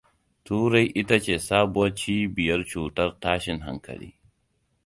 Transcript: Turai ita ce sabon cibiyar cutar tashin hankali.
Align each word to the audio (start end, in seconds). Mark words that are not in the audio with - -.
Turai 0.45 0.81
ita 1.01 1.17
ce 1.25 1.35
sabon 1.47 1.89
cibiyar 1.99 2.61
cutar 2.69 3.09
tashin 3.21 3.59
hankali. 3.67 4.09